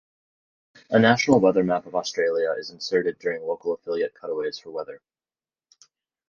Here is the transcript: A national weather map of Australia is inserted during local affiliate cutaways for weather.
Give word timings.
A 0.89 0.97
national 0.97 1.39
weather 1.41 1.63
map 1.63 1.85
of 1.85 1.93
Australia 1.93 2.55
is 2.57 2.71
inserted 2.71 3.19
during 3.19 3.43
local 3.43 3.73
affiliate 3.73 4.15
cutaways 4.15 4.57
for 4.57 4.71
weather. 4.71 4.99